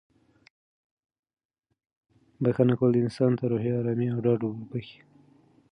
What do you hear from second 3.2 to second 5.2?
ته روحي ارامي او ډاډ وربښي.